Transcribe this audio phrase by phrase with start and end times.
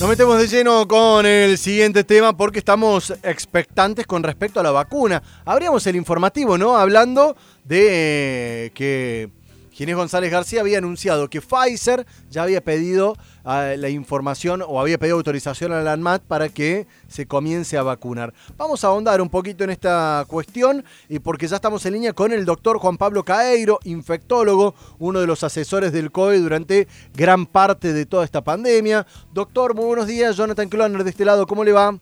[0.00, 4.70] Nos metemos de lleno con el siguiente tema porque estamos expectantes con respecto a la
[4.70, 5.22] vacuna.
[5.44, 6.74] Abríamos el informativo, ¿no?
[6.74, 7.88] Hablando de
[8.64, 9.28] eh, que
[9.80, 13.12] Ginés González García había anunciado que Pfizer ya había pedido
[13.46, 17.82] uh, la información o había pedido autorización a la ANMAT para que se comience a
[17.82, 18.34] vacunar.
[18.58, 22.30] Vamos a ahondar un poquito en esta cuestión y porque ya estamos en línea con
[22.30, 27.94] el doctor Juan Pablo Caeiro, infectólogo, uno de los asesores del COE durante gran parte
[27.94, 29.06] de toda esta pandemia.
[29.32, 30.36] Doctor, muy buenos días.
[30.36, 31.98] Jonathan Cloner de este lado, ¿cómo le va?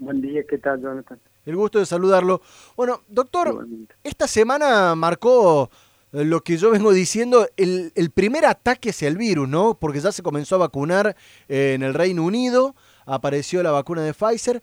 [0.00, 1.20] Buen día, ¿qué tal, Jonathan?
[1.46, 2.42] El gusto de saludarlo.
[2.76, 3.68] Bueno, doctor,
[4.02, 5.70] esta semana marcó
[6.12, 9.78] lo que yo vengo diciendo, el, el, primer ataque hacia el virus, ¿no?
[9.78, 11.16] Porque ya se comenzó a vacunar
[11.48, 12.74] eh, en el Reino Unido,
[13.06, 14.62] apareció la vacuna de Pfizer.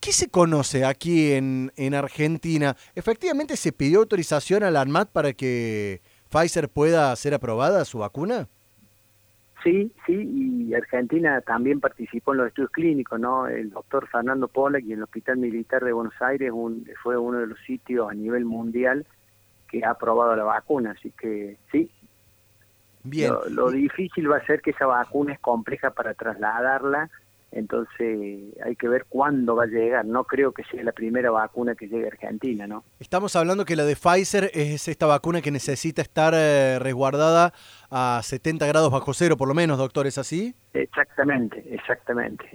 [0.00, 2.76] ¿Qué se conoce aquí en, en Argentina?
[2.94, 8.48] ¿Efectivamente se pidió autorización a la ANMAT para que Pfizer pueda ser aprobada su vacuna?
[9.64, 13.48] Sí, sí, y Argentina también participó en los estudios clínicos, ¿no?
[13.48, 17.48] El doctor Fernando Pollack y el Hospital Militar de Buenos Aires un, fue uno de
[17.48, 19.04] los sitios a nivel mundial
[19.70, 21.90] que ha aprobado la vacuna, así que sí.
[23.04, 23.32] Bien.
[23.32, 27.10] Lo, lo, difícil va a ser que esa vacuna es compleja para trasladarla,
[27.50, 30.04] entonces hay que ver cuándo va a llegar.
[30.04, 32.84] No creo que sea la primera vacuna que llegue a Argentina, ¿no?
[33.00, 37.54] Estamos hablando que la de Pfizer es esta vacuna que necesita estar eh, resguardada
[37.90, 40.54] a 70 grados bajo cero, por lo menos, doctor, ¿es así?
[40.74, 42.50] Exactamente, exactamente.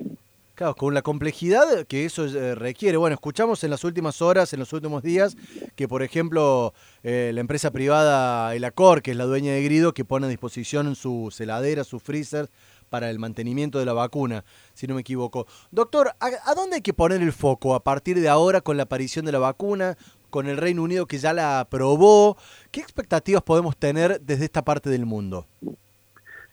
[0.56, 2.98] Claro, con la complejidad que eso eh, requiere.
[2.98, 5.36] Bueno, escuchamos en las últimas horas, en los últimos días,
[5.76, 9.94] que por ejemplo eh, la empresa privada El Acor, que es la dueña de Grido,
[9.94, 12.50] que pone a disposición sus heladeras, sus freezer
[12.90, 15.48] para el mantenimiento de la vacuna, si no me equivoco.
[15.72, 18.84] Doctor, ¿a, ¿a dónde hay que poner el foco a partir de ahora con la
[18.84, 19.98] aparición de la vacuna,
[20.30, 22.38] con el Reino Unido que ya la aprobó?
[22.72, 25.48] ¿Qué expectativas podemos tener desde esta parte del mundo?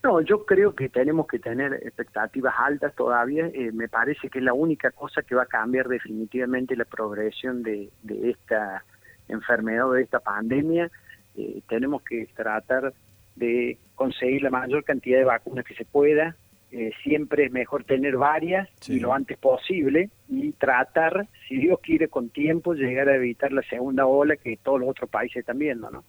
[0.03, 3.49] No, yo creo que tenemos que tener expectativas altas todavía.
[3.53, 7.63] Eh, me parece que es la única cosa que va a cambiar definitivamente la progresión
[7.63, 8.83] de esta
[9.31, 10.91] enfermedad o de esta pandemia.
[11.37, 12.93] Eh, tenemos que tratar
[13.37, 16.37] de conseguir la mayor cantidad de vacunas que se pueda.
[16.73, 18.95] Eh, siempre es mejor tener varias sí.
[18.95, 23.63] y lo antes posible y tratar, si Dios quiere, con tiempo llegar a evitar la
[23.63, 26.05] segunda ola que todos los otros países están viendo, ¿no?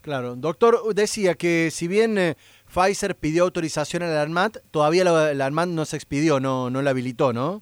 [0.00, 2.36] Claro, doctor decía que si bien eh,
[2.72, 6.80] Pfizer pidió autorización a la ANMAT, todavía la, la, ANMAT no se expidió, no, no
[6.80, 7.60] la habilitó, ¿no?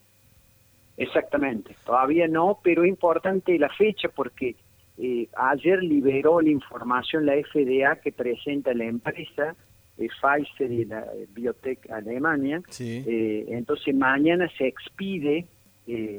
[0.96, 4.54] Exactamente, todavía no, pero es importante la fecha porque
[4.96, 9.56] eh, ayer liberó la información la FDA que presenta la empresa
[9.98, 12.62] eh, Pfizer y la Biotech Alemania.
[12.68, 13.04] Sí.
[13.06, 15.46] Eh, entonces mañana se expide,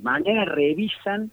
[0.02, 1.32] mañana revisan,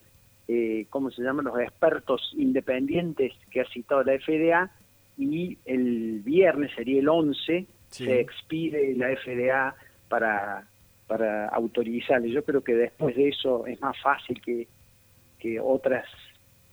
[0.91, 1.44] ¿cómo se llaman?
[1.47, 4.70] Los expertos independientes que ha citado la FDA
[5.19, 8.04] y el viernes sería el 11, sí.
[8.04, 9.75] se expide la FDA
[10.08, 10.66] para,
[11.06, 12.31] para autorizarle.
[12.31, 14.66] Yo creo que después de eso es más fácil que,
[15.38, 16.06] que otras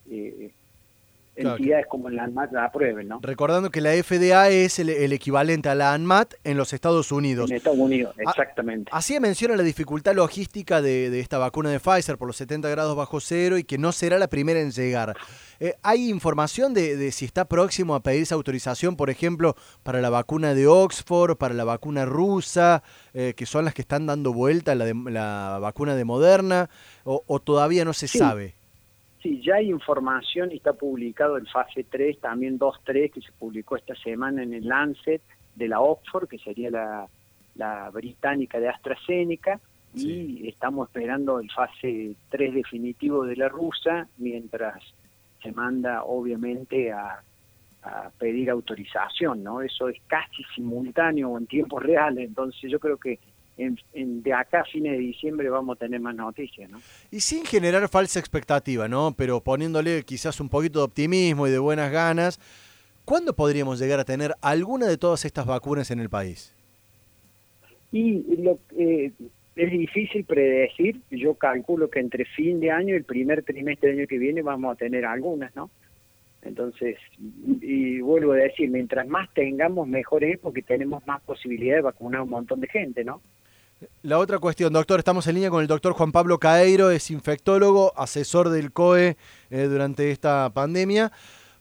[0.09, 0.51] eh,
[1.35, 1.57] claro.
[1.57, 3.19] entidades como la ANMAT la aprueben, ¿no?
[3.21, 7.49] Recordando que la FDA es el, el, equivalente a la ANMAT en los Estados Unidos.
[7.49, 8.89] En Estados Unidos, exactamente.
[8.91, 12.69] A, así menciona la dificultad logística de, de, esta vacuna de Pfizer por los 70
[12.69, 15.15] grados bajo cero y que no será la primera en llegar.
[15.59, 20.09] Eh, ¿Hay información de, de, si está próximo a pedirse autorización, por ejemplo, para la
[20.09, 24.75] vacuna de Oxford, para la vacuna rusa, eh, que son las que están dando vuelta,
[24.75, 26.69] la, de, la vacuna de Moderna,
[27.03, 28.19] o, o todavía no se sí.
[28.19, 28.58] sabe?
[29.21, 33.75] Sí, ya hay información y está publicado en fase 3, también 2.3, que se publicó
[33.75, 35.21] esta semana en el Lancet
[35.55, 37.07] de la Oxford, que sería la,
[37.55, 39.59] la británica de AstraZeneca,
[39.93, 40.39] sí.
[40.41, 44.81] y estamos esperando el fase 3 definitivo de la rusa, mientras
[45.43, 47.21] se manda obviamente a,
[47.83, 49.61] a pedir autorización, ¿no?
[49.61, 53.19] Eso es casi simultáneo en tiempo real, entonces yo creo que
[53.59, 56.79] en, en, de acá a fines de diciembre vamos a tener más noticias, ¿no?
[57.11, 59.13] Y sin generar falsa expectativa, ¿no?
[59.17, 62.39] Pero poniéndole quizás un poquito de optimismo y de buenas ganas,
[63.05, 66.55] ¿cuándo podríamos llegar a tener alguna de todas estas vacunas en el país?
[67.91, 69.11] Y lo, eh,
[69.55, 73.99] es difícil predecir, yo calculo que entre fin de año y el primer trimestre del
[73.99, 75.69] año que viene vamos a tener algunas, ¿no?
[76.41, 76.97] Entonces,
[77.61, 82.21] y vuelvo a decir, mientras más tengamos, mejor es porque tenemos más posibilidad de vacunar
[82.21, 83.21] a un montón de gente, ¿no?
[84.01, 87.93] La otra cuestión, doctor, estamos en línea con el doctor Juan Pablo Caeiro, es infectólogo,
[87.95, 89.15] asesor del COE
[89.49, 91.13] eh, durante esta pandemia.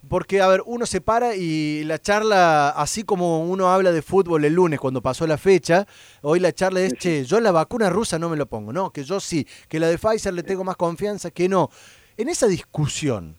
[0.09, 4.44] Porque, a ver, uno se para y la charla, así como uno habla de fútbol
[4.44, 5.87] el lunes cuando pasó la fecha,
[6.23, 9.05] hoy la charla es, che, yo la vacuna rusa no me lo pongo, no, que
[9.05, 11.70] yo sí, que la de Pfizer le tengo más confianza, que no.
[12.17, 13.37] En esa discusión,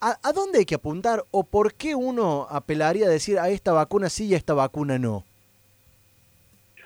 [0.00, 3.72] ¿a, ¿a dónde hay que apuntar o por qué uno apelaría a decir a esta
[3.72, 5.24] vacuna sí y a esta vacuna no?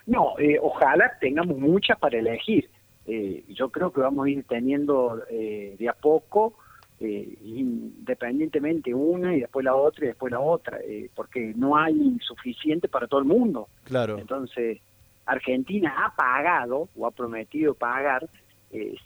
[0.09, 2.71] No, eh, ojalá tengamos muchas para elegir.
[3.07, 6.55] Eh, yo creo que vamos a ir teniendo eh, de a poco,
[7.01, 10.81] independientemente una y después la otra y después la otra,
[11.15, 13.69] porque no hay suficiente para todo el mundo.
[13.85, 14.19] Claro.
[14.19, 14.81] Entonces,
[15.25, 18.29] Argentina ha pagado o ha prometido pagar,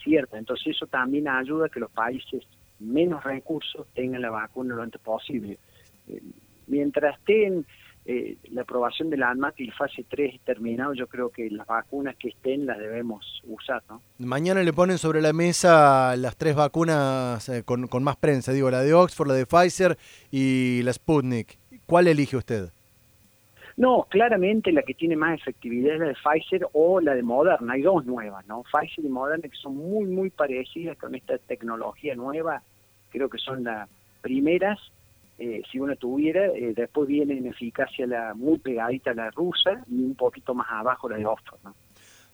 [0.03, 0.37] cierto.
[0.39, 2.45] Entonces, eso también ayuda a que los países
[2.79, 5.59] menos recursos tengan la vacuna lo antes posible.
[6.67, 7.67] mientras estén
[8.05, 12.17] eh, la aprobación de la ANMAT y fase 3 terminado, yo creo que las vacunas
[12.17, 13.83] que estén las debemos usar.
[13.89, 14.03] ¿no?
[14.19, 18.71] Mañana le ponen sobre la mesa las tres vacunas eh, con, con, más prensa, digo,
[18.71, 19.97] la de Oxford, la de Pfizer
[20.33, 21.59] y la Sputnik.
[21.87, 22.71] ¿Cuál elige usted?
[23.77, 27.73] No, claramente la que tiene más efectividad es la de Pfizer o la de Moderna.
[27.73, 28.65] Hay dos nuevas, ¿no?
[28.65, 32.63] Pfizer y Moderna que son muy, muy parecidas con esta tecnología nueva.
[33.11, 33.89] Creo que son las
[34.21, 34.79] primeras
[35.43, 40.01] eh, si uno tuviera, eh, después viene en eficacia la muy pegadita la rusa y
[40.05, 41.59] un poquito más abajo la de Oxford.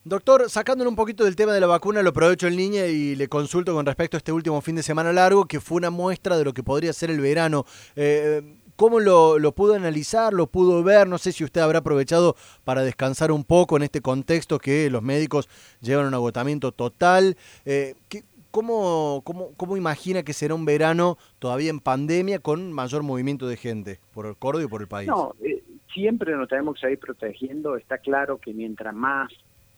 [0.05, 3.27] Doctor, sacándole un poquito del tema de la vacuna, lo aprovecho en línea y le
[3.29, 6.45] consulto con respecto a este último fin de semana largo, que fue una muestra de
[6.45, 7.65] lo que podría ser el verano.
[7.97, 8.43] Eh,
[8.77, 10.35] ¿Cómo lo, lo, pudo analizar?
[10.35, 11.09] ¿Lo pudo ver?
[11.09, 15.03] No sé si usted habrá aprovechado para descansar un poco en este contexto que los
[15.03, 15.49] médicos
[15.81, 17.39] llevan un agotamiento total.
[17.65, 23.47] ¿qué, ¿cómo, cómo, cómo imagina que será un verano todavía en pandemia con mayor movimiento
[23.49, 25.09] de gente por el Córdoba y por el país?
[25.09, 25.63] No, eh,
[25.93, 27.77] siempre nos tenemos que seguir protegiendo.
[27.77, 29.33] Está claro que mientras más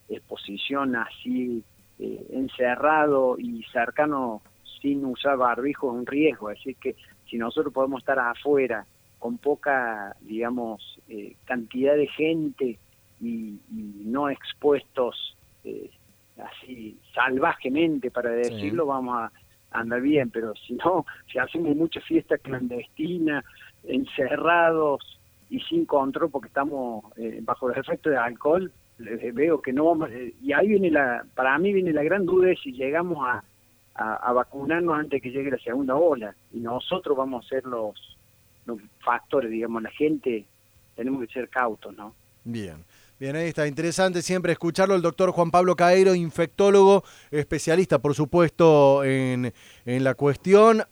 [0.09, 1.63] exposición así
[1.99, 4.43] eh, encerrado y cercano
[4.81, 6.49] sin usar barbijo es un riesgo.
[6.49, 6.97] Así que
[7.29, 8.87] si nosotros podemos estar afuera
[9.19, 12.79] con poca, digamos, eh, cantidad de gente
[13.21, 15.91] y, y no expuestos eh,
[16.45, 19.33] así salvajemente para decirlo, vamos a
[19.71, 23.45] andar bien, pero si no, si hacemos mucha fiesta clandestina,
[23.85, 29.87] encerrados y sin control porque estamos eh, bajo los efectos de alcohol, veo que no
[29.87, 33.19] vamos, eh, y ahí viene la, para mí viene la gran duda de si llegamos
[33.27, 33.43] a,
[33.95, 38.19] a, vacunarnos antes que llegue la segunda ola, y nosotros vamos a ser los,
[38.67, 40.45] los factores, digamos, la gente,
[40.97, 42.15] tenemos que ser cautos, ¿no?
[42.45, 42.85] Bien.
[43.21, 43.67] Bien, ahí está.
[43.67, 44.95] Interesante siempre escucharlo.
[44.95, 49.53] El doctor Juan Pablo Caero, infectólogo, especialista, por supuesto, en,
[49.85, 50.85] en la cuestión.